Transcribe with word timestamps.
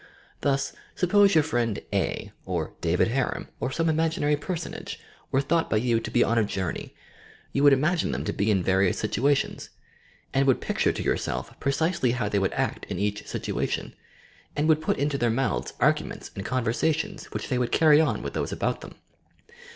Thus, 0.39 0.73
suppose 0.95 1.35
your 1.35 1.43
friend 1.43 1.79
"A" 1.93 2.31
or 2.47 2.73
David 2.81 3.09
Ha 3.11 3.21
rum, 3.21 3.49
or 3.59 3.69
some 3.69 3.87
imaginary 3.87 4.35
personage, 4.35 4.99
were 5.29 5.41
thought 5.41 5.69
by 5.69 5.77
you 5.77 5.99
to 5.99 6.09
be 6.09 6.23
on 6.23 6.39
a 6.39 6.43
journey. 6.43 6.95
You 7.53 7.61
would 7.61 7.71
imagine 7.71 8.11
them 8.11 8.25
to 8.25 8.33
be 8.33 8.49
in 8.49 8.63
various 8.63 8.97
situations, 8.97 9.69
and 10.33 10.47
would 10.47 10.59
picture 10.59 10.91
to 10.91 11.03
^f 11.03 11.05
yourse] 11.05 11.25
THE 11.25 11.33
SUBCONSCIOUS 11.33 11.49
43 11.49 11.53
yourself 11.75 11.89
precisely 11.99 12.11
how 12.13 12.27
they 12.29 12.39
would 12.39 12.53
act 12.53 12.85
in 12.85 12.97
each 12.97 13.27
situation, 13.27 13.93
and 14.55 14.67
would 14.67 14.81
put 14.81 14.97
into 14.97 15.19
their 15.19 15.29
months 15.29 15.73
arguraents 15.79 16.31
and 16.35 16.43
con 16.43 16.65
versations 16.65 17.25
which 17.25 17.49
they 17.49 17.59
would 17.59 17.71
carry 17.71 18.01
on 18.01 18.23
with 18.23 18.33
those 18.33 18.51
ahout 18.51 18.81
them. 18.81 18.95